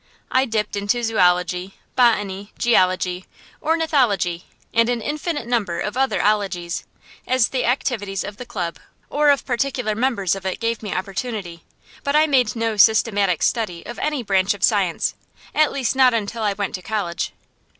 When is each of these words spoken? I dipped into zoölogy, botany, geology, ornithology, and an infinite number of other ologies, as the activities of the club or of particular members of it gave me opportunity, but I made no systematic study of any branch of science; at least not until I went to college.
I 0.31 0.45
dipped 0.45 0.75
into 0.75 1.01
zoölogy, 1.01 1.73
botany, 1.95 2.53
geology, 2.57 3.27
ornithology, 3.61 4.45
and 4.73 4.89
an 4.89 4.99
infinite 4.99 5.45
number 5.45 5.79
of 5.79 5.95
other 5.95 6.23
ologies, 6.23 6.85
as 7.27 7.49
the 7.49 7.65
activities 7.65 8.23
of 8.23 8.37
the 8.37 8.45
club 8.47 8.79
or 9.11 9.29
of 9.29 9.45
particular 9.45 9.93
members 9.93 10.33
of 10.33 10.43
it 10.43 10.59
gave 10.59 10.81
me 10.81 10.91
opportunity, 10.91 11.65
but 12.03 12.15
I 12.15 12.25
made 12.25 12.55
no 12.55 12.77
systematic 12.77 13.43
study 13.43 13.85
of 13.85 13.99
any 13.99 14.23
branch 14.23 14.55
of 14.55 14.63
science; 14.63 15.13
at 15.53 15.71
least 15.71 15.95
not 15.95 16.15
until 16.15 16.41
I 16.41 16.53
went 16.53 16.73
to 16.73 16.81
college. 16.81 17.33